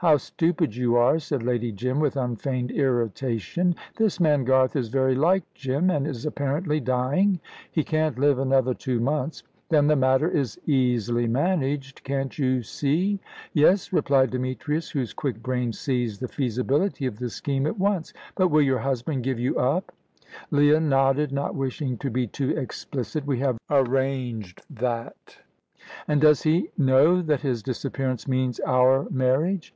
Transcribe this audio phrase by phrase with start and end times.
[0.00, 3.74] "How stupid you are," said Lady Jim, with unfeigned irritation.
[3.96, 7.40] "This man Garth is very like Jim, and is apparently dying"
[7.72, 12.04] "He can't live another two months." "Then the matter is easily managed.
[12.04, 13.18] Can't you see?"
[13.52, 18.12] "Yes," replied Demetrius, whose quick brain seized the feasibility of the scheme at once.
[18.36, 19.90] "But will your husband give you up?"
[20.52, 23.26] Leah nodded, not wishing to be too explicit.
[23.26, 25.38] "We have arranged that."
[26.06, 29.74] "And does he know that his disappearance means our marriage?"